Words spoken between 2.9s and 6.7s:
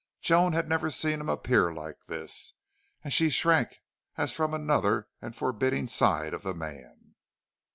and she shrank as from another and forbidding side of the